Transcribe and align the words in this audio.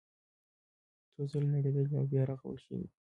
څو 1.13 1.21
ځله 1.31 1.47
نړېدلي 1.55 1.93
او 1.99 2.05
بیا 2.11 2.23
رغول 2.31 2.57
شوي 2.63 2.77
دي. 2.81 2.89